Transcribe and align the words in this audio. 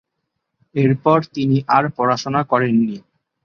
এরপর 0.75 1.19
তিনি 1.35 1.57
আর 1.75 1.83
পড়াশোনা 1.97 2.41
করেন 2.51 2.75
নি। 2.81 2.97